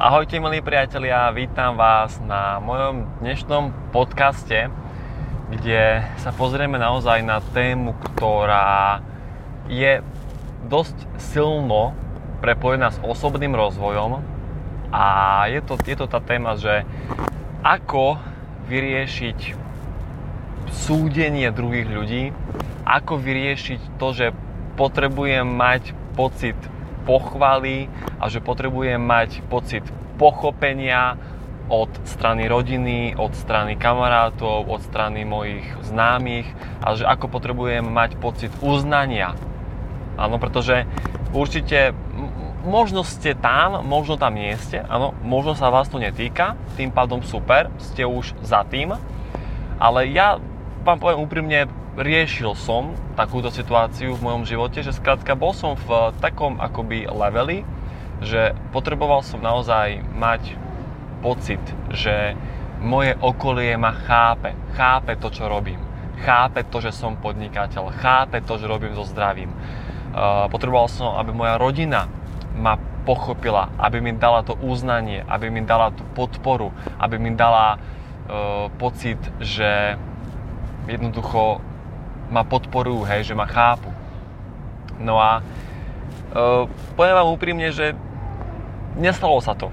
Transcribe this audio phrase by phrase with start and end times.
[0.00, 4.72] Ahojte milí priatelia, vítam vás na mojom dnešnom podcaste,
[5.52, 9.04] kde sa pozrieme naozaj na tému, ktorá
[9.68, 10.00] je
[10.72, 11.92] dosť silno
[12.40, 14.24] prepojená s osobným rozvojom.
[14.88, 15.04] A
[15.52, 16.88] je to, je to tá téma, že
[17.60, 18.16] ako
[18.72, 19.52] vyriešiť
[20.72, 22.32] súdenie druhých ľudí,
[22.88, 24.32] ako vyriešiť to, že
[24.80, 26.56] potrebujem mať pocit
[27.04, 27.88] pochvaly
[28.20, 29.84] a že potrebujem mať pocit
[30.20, 31.16] pochopenia
[31.70, 36.50] od strany rodiny, od strany kamarátov, od strany mojich známych
[36.82, 39.38] a že ako potrebujem mať pocit uznania.
[40.18, 40.84] Áno, pretože
[41.30, 41.94] určite
[42.66, 47.24] možno ste tam, možno tam nie ste, áno, možno sa vás to netýka, tým pádom
[47.24, 48.92] super, ste už za tým,
[49.80, 50.36] ale ja
[50.84, 51.58] vám poviem úprimne,
[52.00, 57.62] riešil som takúto situáciu v mojom živote, že skrátka bol som v takom akoby leveli,
[58.24, 60.56] že potreboval som naozaj mať
[61.20, 61.60] pocit,
[61.92, 62.32] že
[62.80, 65.80] moje okolie ma chápe, chápe to, čo robím,
[66.24, 69.52] chápe to, že som podnikateľ, chápe to, že robím so zdravím.
[70.48, 72.08] Potreboval som, aby moja rodina
[72.56, 77.76] ma pochopila, aby mi dala to uznanie, aby mi dala tú podporu, aby mi dala
[77.76, 79.96] uh, pocit, že
[80.84, 81.64] jednoducho
[82.30, 83.90] ma podporujú, hej, že ma chápu.
[85.02, 85.42] No a
[86.32, 87.92] uh, poviem vám úprimne, že
[88.94, 89.68] nestalo sa to.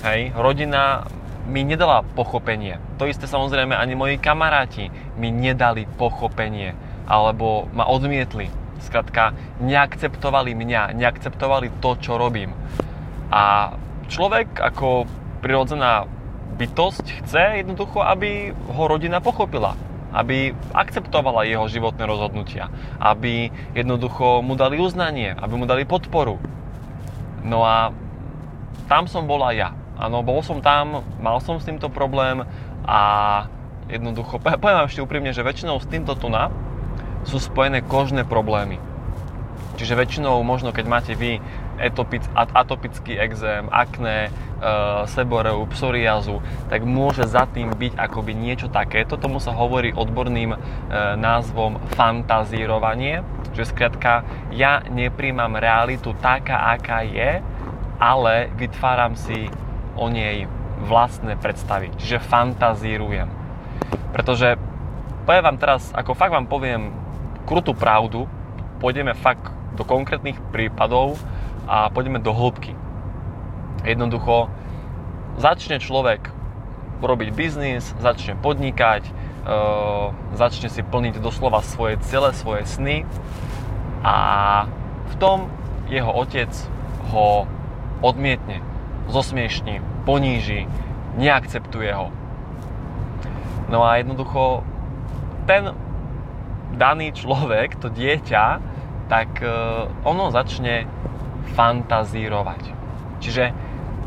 [0.00, 1.04] Hej, rodina
[1.44, 2.80] mi nedala pochopenie.
[2.96, 4.88] To isté samozrejme ani moji kamaráti
[5.20, 6.72] mi nedali pochopenie
[7.04, 8.48] alebo ma odmietli.
[8.80, 12.56] Skrátka, neakceptovali mňa, neakceptovali to, čo robím.
[13.28, 13.76] A
[14.08, 15.04] človek ako
[15.44, 16.08] prirodzená
[16.56, 19.76] bytosť chce jednoducho, aby ho rodina pochopila
[20.10, 26.42] aby akceptovala jeho životné rozhodnutia, aby jednoducho mu dali uznanie, aby mu dali podporu.
[27.46, 27.94] No a
[28.90, 29.70] tam som bola ja.
[30.00, 32.42] Áno, bol som tam, mal som s týmto problém
[32.88, 33.00] a
[33.86, 36.50] jednoducho, poviem vám ešte úprimne, že väčšinou s týmto tu na
[37.28, 38.80] sú spojené kožné problémy.
[39.76, 41.40] Čiže väčšinou možno, keď máte vy
[41.80, 44.30] etopic, atopický exém, akné, e,
[45.08, 49.16] seboreu, psoriazu, tak môže za tým byť akoby niečo takéto.
[49.16, 50.58] Tomu sa hovorí odborným e,
[51.16, 53.24] názvom fantazírovanie,
[53.56, 57.40] že skrátka ja nepríjmam realitu taká, aká je,
[58.00, 59.48] ale vytváram si
[59.96, 60.48] o nej
[60.84, 61.92] vlastné predstavy.
[62.00, 63.28] Čiže fantazírujem.
[64.16, 64.56] Pretože
[65.28, 66.92] poviem vám teraz, ako fakt vám poviem
[67.44, 68.24] krutú pravdu,
[68.80, 71.20] pôjdeme fakt do konkrétnych prípadov
[71.70, 72.74] a pôjdeme do hĺbky.
[73.86, 74.50] Jednoducho
[75.38, 76.34] začne človek
[76.98, 79.12] robiť biznis, začne podnikať, e,
[80.34, 83.06] začne si plniť doslova svoje ciele, svoje sny
[84.02, 84.16] a
[85.08, 85.46] v tom
[85.86, 86.50] jeho otec
[87.14, 87.46] ho
[88.02, 88.60] odmietne,
[89.06, 90.66] zosmiešní, poníži,
[91.22, 92.10] neakceptuje ho.
[93.70, 94.66] No a jednoducho
[95.46, 95.70] ten
[96.74, 98.58] daný človek, to dieťa,
[99.06, 99.46] tak e,
[100.02, 100.90] ono začne
[101.56, 102.62] fantazírovať.
[103.20, 103.52] Čiže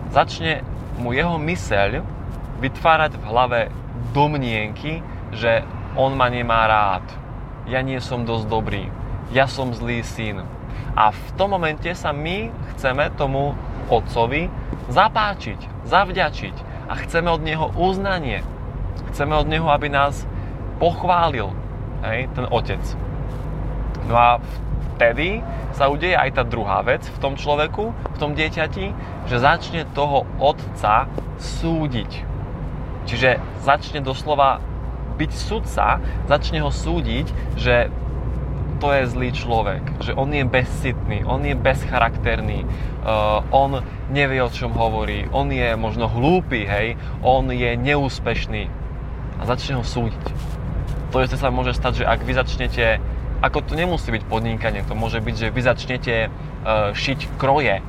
[0.09, 0.65] začne
[0.97, 2.01] mu jeho myseľ
[2.61, 3.59] vytvárať v hlave
[4.13, 5.01] domnienky,
[5.33, 5.65] že
[5.97, 7.05] on ma nemá rád,
[7.69, 8.89] ja nie som dosť dobrý,
[9.31, 10.45] ja som zlý syn.
[10.93, 13.57] A v tom momente sa my chceme tomu
[13.89, 14.49] otcovi
[14.89, 16.55] zapáčiť, zavďačiť
[16.89, 18.45] a chceme od neho uznanie.
[19.13, 20.25] Chceme od neho, aby nás
[20.77, 21.49] pochválil,
[22.05, 22.81] hej, ten otec.
[24.09, 24.51] No a v
[25.03, 25.43] vtedy
[25.75, 28.95] sa udeje aj tá druhá vec v tom človeku, v tom dieťati,
[29.27, 32.23] že začne toho otca súdiť.
[33.03, 34.63] Čiže začne doslova
[35.19, 35.99] byť sudca,
[36.31, 37.27] začne ho súdiť,
[37.59, 37.91] že
[38.79, 44.47] to je zlý človek, že on je bezcitný, on je bezcharakterný, uh, on nevie o
[44.47, 48.71] čom hovorí, on je možno hlúpy, hej, on je neúspešný
[49.39, 50.25] a začne ho súdiť.
[51.11, 53.03] To ešte sa môže stať, že ak vy začnete
[53.43, 57.83] ako to nemusí byť podnikanie, to môže byť, že vy začnete uh, šiť kroje.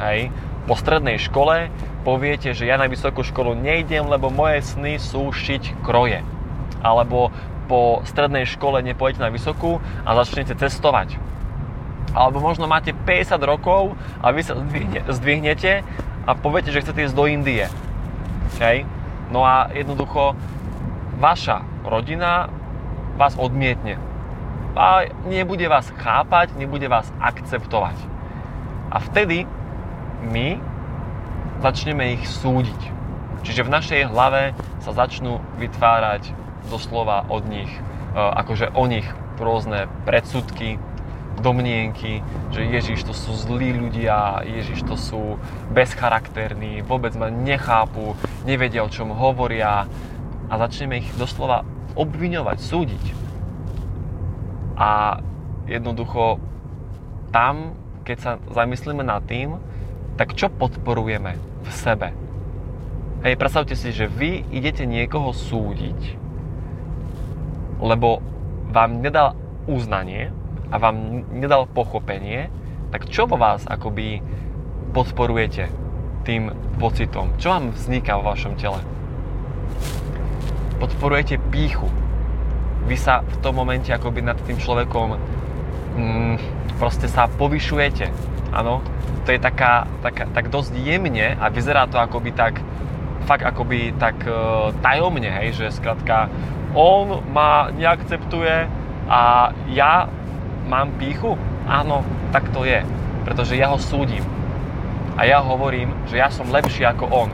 [0.00, 0.32] Hej.
[0.64, 1.68] Po strednej škole
[2.08, 6.24] poviete, že ja na vysokú školu nejdem, lebo moje sny sú šiť kroje.
[6.80, 7.28] Alebo
[7.68, 9.76] po strednej škole nepôjdete na vysokú
[10.08, 11.20] a začnete cestovať.
[12.16, 13.92] Alebo možno máte 50 rokov
[14.24, 14.56] a vy sa
[15.04, 15.84] zdvihnete
[16.24, 17.68] a poviete, že chcete ísť do Indie.
[18.56, 18.88] Hej.
[19.28, 20.32] No a jednoducho
[21.20, 22.48] vaša rodina
[23.20, 24.11] vás odmietne
[24.76, 27.96] a nebude vás chápať, nebude vás akceptovať.
[28.92, 29.44] A vtedy
[30.24, 30.56] my
[31.60, 32.80] začneme ich súdiť.
[33.42, 36.34] Čiže v našej hlave sa začnú vytvárať
[36.70, 37.80] doslova od nich, e,
[38.18, 39.06] akože o nich
[39.38, 40.78] rôzne predsudky,
[41.42, 42.22] domnienky,
[42.54, 45.22] že Ježiš to sú zlí ľudia, Ježiš to sú
[45.74, 48.14] bezcharakterní, vôbec ma nechápu,
[48.46, 49.90] nevedia o čom hovoria
[50.46, 51.66] a začneme ich doslova
[51.98, 53.21] obviňovať, súdiť.
[54.76, 55.20] A
[55.68, 56.40] jednoducho
[57.32, 59.56] tam, keď sa zamyslíme nad tým,
[60.16, 62.12] tak čo podporujeme v sebe?
[63.22, 66.18] Hej, predstavte si, že vy idete niekoho súdiť,
[67.78, 68.18] lebo
[68.74, 69.38] vám nedal
[69.70, 70.34] uznanie
[70.74, 72.50] a vám nedal pochopenie,
[72.90, 74.20] tak čo vo vás akoby
[74.90, 75.70] podporujete
[76.26, 76.50] tým
[76.82, 77.30] pocitom?
[77.38, 78.82] Čo vám vzniká vo vašom tele?
[80.82, 81.86] Podporujete píchu.
[82.86, 85.14] Vy sa v tom momente akoby nad tým človekom
[85.96, 86.36] mm,
[86.82, 88.10] proste sa povyšujete.
[88.52, 88.84] Áno,
[89.24, 92.60] to je taká, taká, tak dosť jemne a vyzerá to akoby tak,
[93.24, 96.28] fakt akoby tak uh, tajomne, hej, že skrátka
[96.72, 98.68] on ma neakceptuje
[99.08, 100.08] a ja
[100.68, 101.36] mám píchu?
[101.68, 102.02] Áno,
[102.32, 102.82] tak to je,
[103.24, 104.24] pretože ja ho súdim.
[105.16, 107.28] A ja hovorím, že ja som lepší ako on.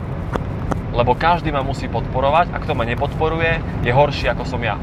[0.90, 4.74] Lebo každý ma musí podporovať a kto ma nepodporuje, je horší ako som ja.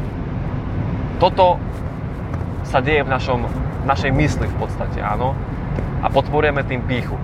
[1.15, 1.57] Toto
[2.67, 3.47] sa deje v našom
[3.85, 5.37] našej mysli v podstate, áno.
[6.01, 7.15] A podporujeme tým píchu.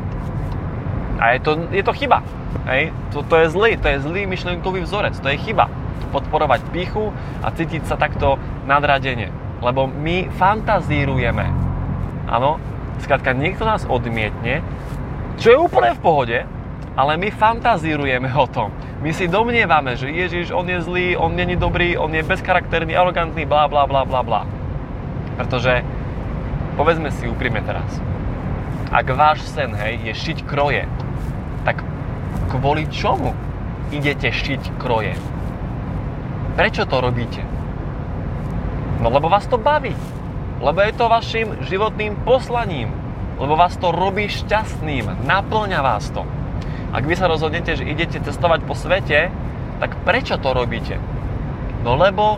[1.18, 2.22] A je to, je to chyba.
[2.70, 2.94] Hej?
[3.14, 5.68] To, to je zlý, to je zlý myšlienkový vzorec, to je chyba.
[6.14, 7.10] Podporovať píchu
[7.42, 8.38] a cítiť sa takto
[8.70, 9.34] nadradene.
[9.62, 11.46] Lebo my fantazírujeme.
[12.30, 12.62] Áno,
[13.02, 14.62] skrátka niekto nás odmietne,
[15.42, 16.40] čo je úplne v pohode,
[16.94, 18.70] ale my fantazírujeme o tom.
[19.02, 23.50] My si domnievame, že Ježiš, on je zlý, on není dobrý, on je bezcharakterný, arogantný,
[23.50, 24.42] bla bla bla bla bla.
[25.42, 25.82] Pretože
[26.78, 27.98] povedzme si úprimne teraz,
[28.94, 30.86] ak váš sen, hej, je šiť kroje,
[31.66, 31.82] tak
[32.54, 33.34] kvôli čomu
[33.90, 35.18] idete šiť kroje?
[36.54, 37.42] Prečo to robíte?
[39.02, 39.98] No lebo vás to baví.
[40.62, 42.94] Lebo je to vašim životným poslaním.
[43.42, 45.26] Lebo vás to robí šťastným.
[45.26, 46.22] Naplňa vás to.
[46.92, 49.32] Ak vy sa rozhodnete, že idete cestovať po svete,
[49.80, 51.00] tak prečo to robíte?
[51.88, 52.38] No lebo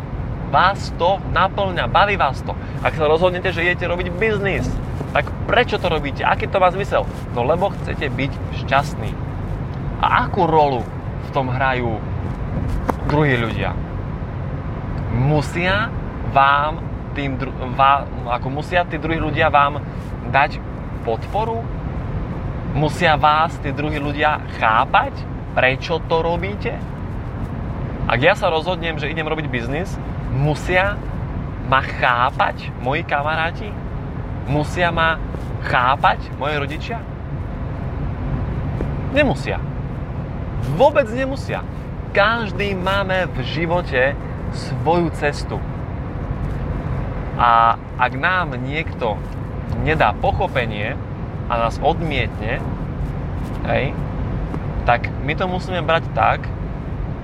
[0.54, 2.54] vás to naplňa, baví vás to.
[2.86, 4.70] Ak sa rozhodnete, že idete robiť biznis,
[5.10, 6.22] tak prečo to robíte?
[6.22, 7.10] Aký to má zmysel?
[7.34, 8.32] No lebo chcete byť
[8.64, 9.12] šťastný.
[10.06, 10.86] A akú rolu
[11.26, 11.98] v tom hrajú
[13.10, 13.74] druhí ľudia?
[15.14, 15.90] Musia
[16.30, 16.82] vám
[17.18, 17.38] tým,
[17.78, 18.06] vá,
[18.38, 19.82] ako musia tí druhí ľudia vám
[20.30, 20.62] dať
[21.06, 21.62] podporu?
[22.74, 25.14] Musia vás tí druhí ľudia chápať?
[25.54, 26.74] Prečo to robíte?
[28.10, 29.94] Ak ja sa rozhodnem, že idem robiť biznis,
[30.34, 30.98] musia
[31.70, 33.70] ma chápať moji kamaráti?
[34.50, 35.22] Musia ma
[35.70, 36.98] chápať moje rodičia?
[39.14, 39.62] Nemusia.
[40.74, 41.62] Vôbec nemusia.
[42.10, 44.18] Každý máme v živote
[44.50, 45.62] svoju cestu.
[47.38, 49.22] A ak nám niekto
[49.86, 50.98] nedá pochopenie
[51.50, 52.62] a nás odmietne,
[53.68, 53.94] hej,
[54.84, 56.40] tak my to musíme brať tak,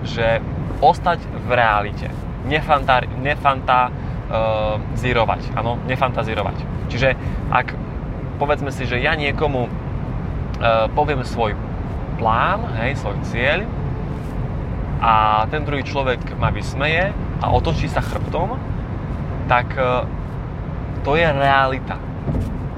[0.03, 0.41] že
[0.79, 2.07] ostať v realite
[2.47, 5.41] nefantazírovať.
[5.59, 6.55] Áno, nefantazírovať.
[6.87, 7.15] Čiže
[7.51, 7.75] ak
[8.39, 9.71] povedzme si, že ja niekomu uh,
[10.95, 11.59] poviem svoj
[12.15, 13.67] plán, hej, svoj cieľ
[15.03, 17.11] a ten druhý človek ma vysmeje
[17.43, 18.55] a otočí sa chrbtom,
[19.51, 20.07] tak uh,
[21.03, 21.99] to je realita.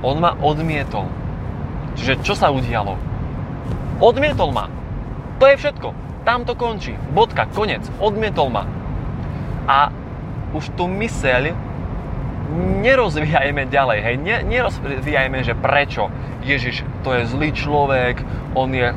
[0.02, 1.06] On ma odmietol.
[1.98, 2.96] Čiže čo sa udialo?
[4.02, 4.68] Odmietol ma.
[5.38, 5.90] To je všetko.
[6.22, 6.94] Tam to končí.
[7.12, 7.86] Bodka, konec.
[7.98, 8.63] Odmietol ma
[9.72, 9.94] a
[10.51, 11.54] už tú myseľ
[12.84, 16.12] nerozvíjajme ďalej, hej, ne, nerozvíjajme, že prečo
[16.44, 18.20] Ježiš to je zlý človek,
[18.60, 18.92] on je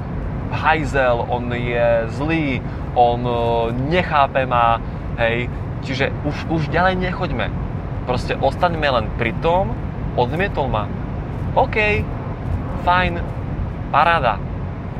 [0.50, 2.58] hajzel, on je zlý,
[2.98, 4.82] on uh, nechápe ma,
[5.22, 5.46] hej,
[5.86, 7.46] čiže už, už ďalej nechoďme.
[8.10, 9.70] Proste ostaňme len pri tom,
[10.18, 10.90] odmietol ma.
[11.54, 12.02] OK,
[12.84, 13.24] fajn,
[13.88, 14.38] paráda,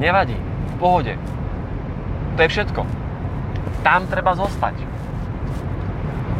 [0.00, 1.14] nevadí, v pohode.
[2.34, 2.82] To je všetko.
[3.86, 4.74] Tam treba zostať.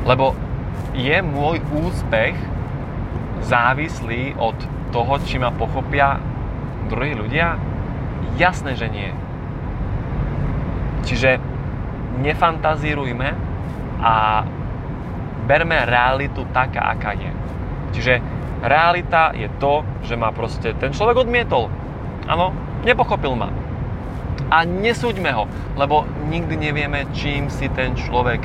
[0.09, 0.35] Lebo
[0.97, 2.35] je môj úspech
[3.45, 4.57] závislý od
[4.91, 6.19] toho, či ma pochopia
[6.89, 7.61] druhí ľudia?
[8.41, 9.13] Jasné, že nie.
[11.05, 11.37] Čiže
[12.25, 13.29] nefantazírujme
[14.01, 14.45] a
[15.45, 17.31] berme realitu taká, aká je.
[17.95, 18.15] Čiže
[18.65, 21.69] realita je to, že ma proste ten človek odmietol.
[22.25, 23.53] Áno, nepochopil ma.
[24.49, 25.45] A nesúďme ho,
[25.77, 28.41] lebo nikdy nevieme, čím si ten človek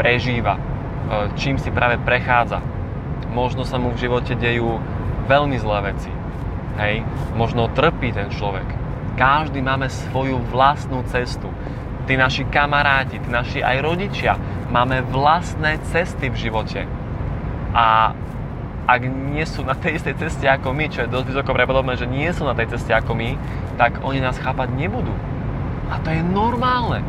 [0.00, 0.74] prežíva
[1.04, 2.64] E, čím si práve prechádza.
[3.28, 4.80] Možno sa mu v živote dejú
[5.28, 6.08] veľmi zlé veci.
[6.80, 7.04] Hej?
[7.36, 8.64] Možno trpí ten človek.
[9.20, 11.52] Každý máme svoju vlastnú cestu.
[12.08, 14.36] Tí naši kamaráti, tí naši aj rodičia
[14.72, 16.88] máme vlastné cesty v živote.
[17.76, 18.16] A
[18.84, 22.04] ak nie sú na tej istej ceste ako my, čo je dosť vysoko pravdepodobné, že
[22.04, 23.36] nie sú na tej ceste ako my,
[23.80, 25.12] tak oni nás chápať nebudú.
[25.88, 27.00] A to je normálne.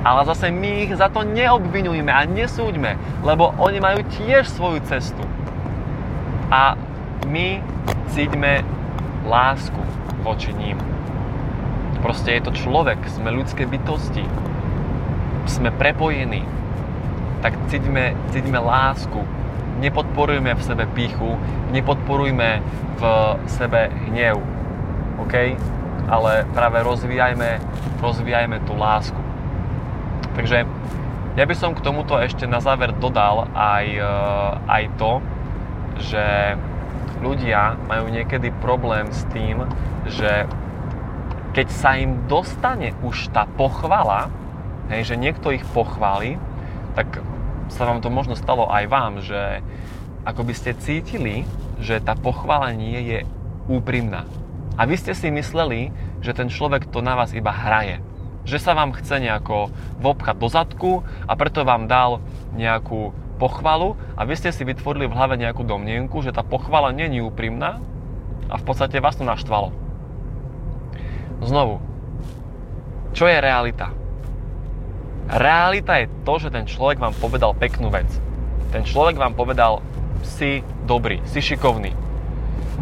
[0.00, 5.20] Ale zase my ich za to neobvinujme a nesúďme, lebo oni majú tiež svoju cestu.
[6.48, 6.72] A
[7.28, 7.60] my
[8.08, 8.64] cítime
[9.28, 9.76] lásku
[10.24, 10.80] voči ním.
[12.00, 14.24] Proste je to človek, sme ľudské bytosti.
[15.44, 16.48] Sme prepojení.
[17.44, 19.20] Tak cítime, cítime lásku.
[19.78, 21.38] Nepodporujme v sebe píchu,
[21.70, 22.50] nepodporujme
[22.98, 23.02] v
[23.46, 24.42] sebe hnev.
[25.22, 25.54] OK?
[26.10, 27.62] Ale práve rozvíjajme,
[28.02, 29.20] rozvíjajme tú lásku.
[30.34, 30.66] Takže
[31.38, 34.10] ja by som k tomuto ešte na záver dodal aj, e,
[34.66, 35.12] aj to,
[36.02, 36.24] že
[37.22, 39.62] ľudia majú niekedy problém s tým,
[40.08, 40.48] že
[41.54, 44.30] keď sa im dostane už tá pochvala,
[44.90, 46.38] hej, že niekto ich pochváli,
[46.98, 47.22] tak
[47.70, 49.62] sa vám to možno stalo aj vám, že
[50.26, 51.48] ako by ste cítili,
[51.80, 53.18] že tá pochvala nie je
[53.70, 54.28] úprimná.
[54.76, 58.04] A vy ste si mysleli, že ten človek to na vás iba hraje.
[58.44, 60.92] Že sa vám chce nejako vopchať do zadku
[61.24, 62.20] a preto vám dal
[62.56, 67.24] nejakú pochvalu a vy ste si vytvorili v hlave nejakú domnienku, že tá pochvala je
[67.24, 67.80] úprimná
[68.52, 69.72] a v podstate vás to naštvalo.
[71.40, 71.80] Znovu,
[73.16, 73.96] čo je realita?
[75.30, 78.10] Realita je to, že ten človek vám povedal peknú vec.
[78.74, 79.78] Ten človek vám povedal,
[80.26, 81.94] si dobrý, si šikovný.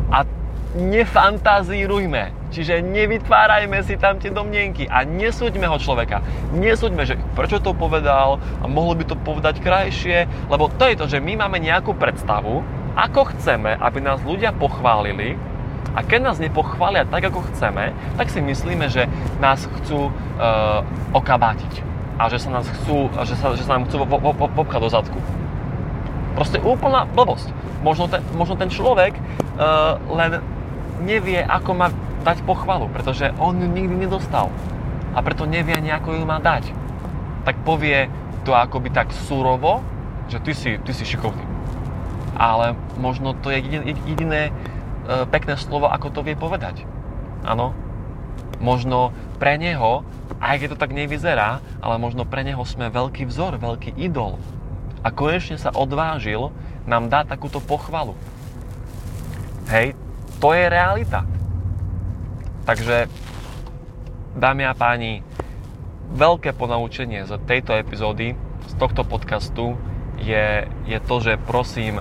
[0.09, 0.25] A
[0.73, 6.25] nefantazírujme, čiže nevytvárajme si tam tie domnienky a nesúďme ho človeka.
[6.57, 11.05] Nesúďme, že prečo to povedal a mohol by to povedať krajšie, lebo to je to,
[11.05, 12.65] že my máme nejakú predstavu,
[12.97, 15.37] ako chceme, aby nás ľudia pochválili
[15.93, 19.05] a keď nás nepochvália tak, ako chceme, tak si myslíme, že
[19.37, 20.13] nás chcú e,
[21.13, 21.88] okabátiť
[22.19, 24.03] a že sa, nás chcú, že sa, že sa nám chcú
[24.35, 25.19] popchať do zadku.
[26.35, 27.51] Proste úplná blbosť.
[27.83, 29.23] Možno ten, možno ten človek e,
[30.11, 30.43] len
[31.07, 31.89] nevie, ako má
[32.27, 34.51] dať pochvalu, pretože on ju nikdy nedostal.
[35.15, 36.75] A preto nevie ani, ako ju má dať.
[37.47, 38.11] Tak povie
[38.43, 39.83] to akoby tak surovo,
[40.27, 41.43] že ty si, ty si šikovný.
[42.39, 44.43] Ale možno to je jediné, jediné
[45.09, 46.85] E, pekné slovo, ako to vie povedať.
[47.41, 47.73] Áno,
[48.59, 50.03] možno pre neho,
[50.39, 54.39] aj keď to tak nevyzerá, ale možno pre neho sme veľký vzor, veľký idol.
[55.03, 56.51] A konečne sa odvážil
[56.87, 58.19] nám dať takúto pochvalu.
[59.71, 59.95] Hej,
[60.41, 61.29] to je realita.
[62.65, 63.09] Takže,
[64.37, 65.21] dámy a páni,
[66.13, 68.33] veľké ponaučenie z tejto epizódy,
[68.69, 69.77] z tohto podcastu
[70.21, 72.01] je, je to, že prosím,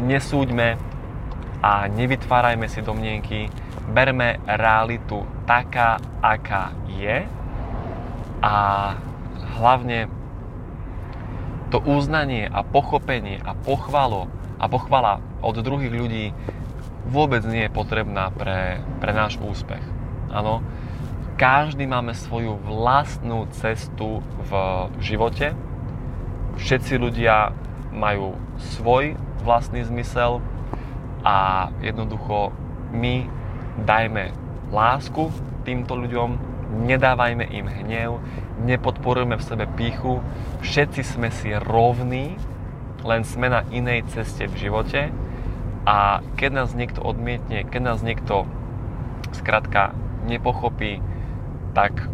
[0.00, 0.76] nesúďme
[1.64, 3.48] a nevytvárajme si domnienky,
[3.92, 7.24] berme realitu taká, aká je
[8.44, 8.54] a
[9.60, 10.08] hlavne
[11.72, 14.28] to uznanie a pochopenie a pochvalo
[14.60, 16.26] a pochvala od druhých ľudí
[17.08, 19.82] vôbec nie je potrebná pre, pre náš úspech.
[20.32, 20.64] Áno,
[21.36, 24.52] každý máme svoju vlastnú cestu v
[25.04, 25.52] živote.
[26.56, 27.52] Všetci ľudia
[27.92, 30.40] majú svoj vlastný zmysel,
[31.24, 32.52] a jednoducho
[32.92, 33.24] my
[33.80, 34.36] dajme
[34.72, 35.32] lásku
[35.64, 36.54] týmto ľuďom,
[36.84, 38.20] nedávajme im hnev,
[38.64, 40.20] nepodporujme v sebe píchu,
[40.64, 42.36] všetci sme si rovní,
[43.04, 45.12] len sme na inej ceste v živote
[45.84, 48.48] a keď nás niekto odmietne, keď nás niekto
[49.36, 49.92] skratka
[50.24, 51.04] nepochopí,
[51.76, 52.08] tak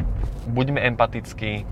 [0.50, 1.62] buďme empatickí,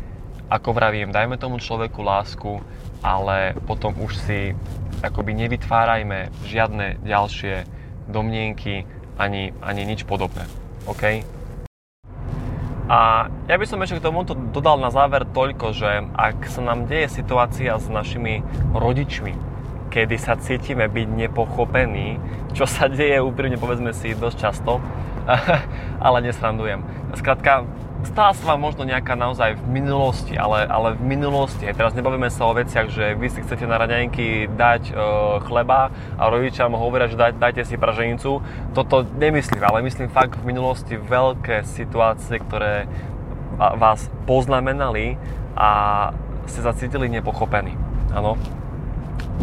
[0.48, 2.62] ako vravím, dajme tomu človeku lásku,
[3.02, 4.54] ale potom už si
[5.02, 7.66] akoby nevytvárajme žiadne ďalšie
[8.08, 8.86] domnienky
[9.18, 10.46] ani, ani nič podobné.
[10.88, 11.22] OK?
[12.88, 16.88] A ja by som ešte k tomuto dodal na záver toľko, že ak sa nám
[16.88, 18.40] deje situácia s našimi
[18.72, 19.36] rodičmi,
[19.92, 22.16] kedy sa cítime byť nepochopení,
[22.56, 24.80] čo sa deje úprimne povedzme si dosť často,
[26.06, 26.80] ale nesrandujem.
[27.12, 27.68] Skrátka,
[28.06, 31.66] stala sa vám možno nejaká naozaj v minulosti, ale, ale v minulosti.
[31.66, 34.92] Teraz nebavíme sa o veciach, že vy si chcete na raňajky dať e,
[35.46, 38.38] chleba a rodičia vám hovoria, že daj, dajte si praženicu.
[38.74, 42.86] Toto nemyslím, ale myslím fakt v minulosti veľké situácie, ktoré
[43.58, 45.18] vás poznamenali
[45.58, 45.70] a
[46.46, 47.74] ste sa cítili nepochopení.
[48.14, 48.38] Áno.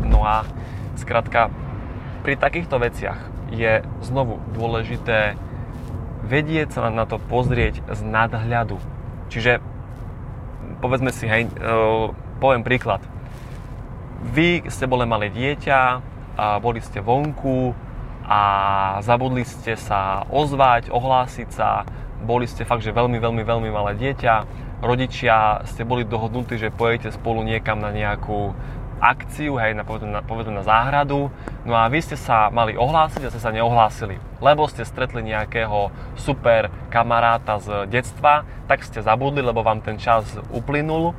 [0.08, 0.48] No a
[0.96, 1.52] skrátka,
[2.24, 3.20] pri takýchto veciach
[3.52, 5.36] je znovu dôležité
[6.26, 8.82] vedieť sa na to pozrieť z nadhľadu.
[9.30, 9.62] Čiže
[10.82, 13.02] povedzme si, hej, uh, poviem príklad.
[14.34, 15.80] Vy ste boli malé dieťa,
[16.36, 17.72] a boli ste vonku
[18.28, 18.42] a
[19.06, 21.88] zabudli ste sa ozvať, ohlásiť sa,
[22.26, 24.34] boli ste fakt, že veľmi, veľmi, veľmi malé dieťa,
[24.84, 28.52] rodičia ste boli dohodnutí, že pojete spolu niekam na nejakú
[29.00, 31.30] akciu, hej, na, povedzme, na, povedzme na záhradu,
[31.68, 35.92] no a vy ste sa mali ohlásiť a ste sa neohlásili, lebo ste stretli nejakého
[36.16, 41.14] super kamaráta z detstva, tak ste zabudli, lebo vám ten čas uplynul.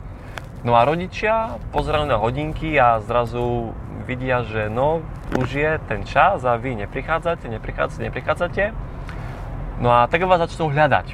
[0.67, 3.71] No a rodičia pozerajú na hodinky a zrazu
[4.09, 5.05] vidia, že no,
[5.39, 8.65] už je ten čas a vy neprichádzate, neprichádzate, neprichádzate.
[9.79, 11.07] No a tak vás začnú hľadať.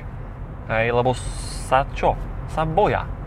[0.70, 1.12] Hej, lebo
[1.68, 2.14] sa čo?
[2.54, 3.21] Sa boja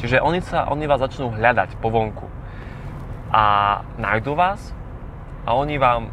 [0.00, 2.24] Čiže oni, sa, oni vás začnú hľadať po vonku.
[3.30, 3.44] A
[4.00, 4.72] nájdu vás
[5.44, 6.08] a oni vám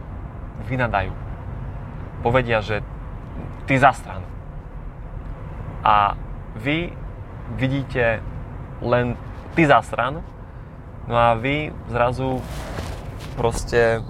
[0.67, 1.15] vynadajú.
[2.19, 2.83] Povedia, že
[3.63, 4.27] ty zastran.
[5.87, 6.19] A
[6.59, 6.91] vy
[7.55, 8.19] vidíte
[8.83, 9.15] len
[9.55, 10.19] ty zastran,
[11.07, 12.43] no a vy zrazu
[13.39, 14.03] proste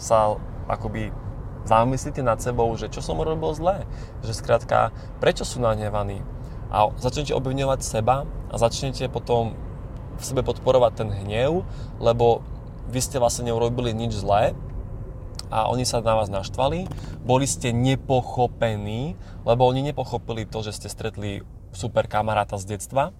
[0.00, 1.12] sa akoby
[1.68, 3.84] zamyslíte nad sebou, že čo som urobil zlé,
[4.24, 4.90] že skrátka,
[5.22, 6.24] prečo sú nahnevaní,
[6.72, 9.52] a začnete objavňovať seba a začnete potom
[10.16, 11.68] v sebe podporovať ten hnev,
[12.00, 12.40] lebo
[12.88, 14.56] vy ste vlastne neurobili nič zlé
[15.52, 16.88] a oni sa na vás naštvali,
[17.28, 21.44] boli ste nepochopení, lebo oni nepochopili to, že ste stretli
[21.76, 23.12] super kamaráta z detstva.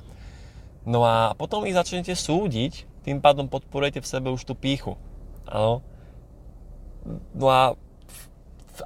[0.88, 4.96] No a potom ich začnete súdiť, tým pádom podporujete v sebe už tú píchu.
[5.44, 5.84] Áno.
[7.36, 7.76] No a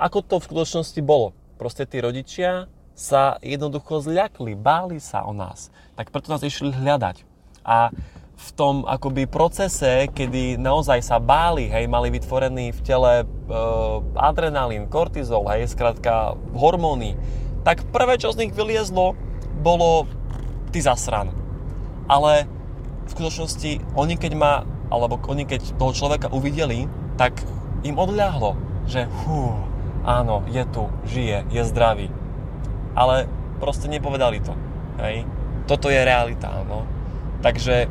[0.03, 1.31] ako to v skutočnosti bolo?
[1.57, 2.67] Proste tí rodičia
[2.97, 5.69] sa jednoducho zľakli, báli sa o nás.
[6.01, 7.29] Tak preto nás išli hľadať.
[7.61, 7.93] A
[8.37, 13.27] v tom akoby procese, kedy naozaj sa báli, hej, mali vytvorený v tele e,
[14.17, 17.17] adrenalín, kortizol, hej, skrátka hormóny,
[17.65, 19.13] tak prvé, čo z nich vyliezlo,
[19.61, 20.09] bolo
[20.73, 21.33] ty zasran.
[22.09, 22.49] Ale
[23.09, 24.53] v skutočnosti oni keď ma,
[24.89, 27.41] alebo oni keď toho človeka uvideli, tak
[27.85, 29.57] im odľahlo, že hú,
[30.05, 32.09] áno, je tu, žije, je zdravý
[32.97, 33.29] ale
[33.61, 34.57] proste nepovedali to.
[34.99, 35.29] Hej?
[35.69, 36.89] Toto je realita, no.
[37.45, 37.87] Takže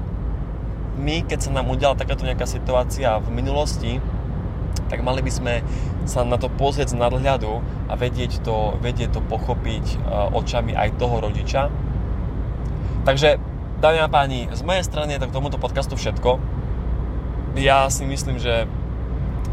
[0.98, 4.02] my, keď sa nám udiala takáto nejaká situácia v minulosti,
[4.90, 5.54] tak mali by sme
[6.06, 10.98] sa na to pozrieť z nadhľadu a vedieť to, vedieť to pochopiť uh, očami aj
[10.98, 11.74] toho rodiča.
[13.06, 13.38] Takže,
[13.82, 16.42] dámy a páni, z mojej strany je tak tomuto podcastu všetko.
[17.58, 18.70] Ja si myslím, že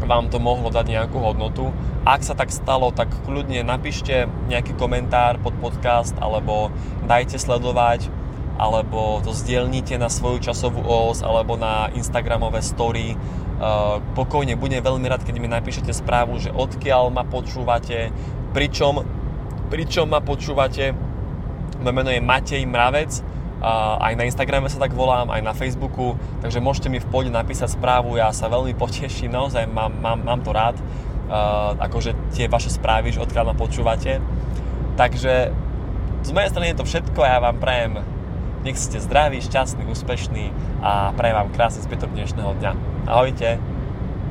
[0.05, 1.71] vám to mohlo dať nejakú hodnotu.
[2.03, 6.69] Ak sa tak stalo, tak kľudne napíšte nejaký komentár pod podcast alebo
[7.07, 8.11] dajte sledovať
[8.53, 13.17] alebo to zdieľnite na svoju časovú os alebo na Instagramové story.
[13.57, 18.11] Uh, pokojne budem veľmi rád, keď mi napíšete správu, že odkiaľ ma počúvate,
[18.51, 19.01] pričom,
[19.71, 20.93] pričom ma počúvate.
[21.81, 23.32] Moje meno je Matej Mravec
[24.03, 27.79] aj na Instagrame sa tak volám, aj na Facebooku, takže môžete mi v pôde napísať
[27.79, 32.69] správu, ja sa veľmi poteším, naozaj mám, mám, mám to rád, uh, akože tie vaše
[32.69, 34.19] správy, že odkiaľ ma počúvate.
[34.93, 35.49] Takže
[36.23, 38.03] z mojej strany je to všetko a ja vám prajem,
[38.63, 40.51] nech ste zdraví, šťastní, úspešní
[40.83, 42.71] a prajem vám krásny zbytok dnešného dňa.
[43.09, 43.72] Ahojte!